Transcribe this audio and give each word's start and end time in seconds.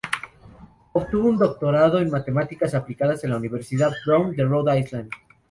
Obtuvo 0.93 1.27
un 1.29 1.37
doctorado 1.37 1.99
de 1.99 2.07
matemáticas 2.09 2.73
aplicadas 2.73 3.23
en 3.23 3.29
la 3.29 3.37
Universidad 3.37 3.91
Brown 4.03 4.35
de 4.35 4.43
Rhode 4.45 4.79
Island. 4.79 5.11